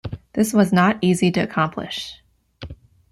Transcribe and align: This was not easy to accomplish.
This 0.33 0.51
was 0.51 0.73
not 0.73 0.97
easy 1.03 1.29
to 1.29 1.39
accomplish. 1.41 2.23